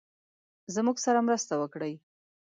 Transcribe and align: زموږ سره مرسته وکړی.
زموږ 0.75 0.97
سره 1.05 1.19
مرسته 1.27 1.53
وکړی. 1.57 1.93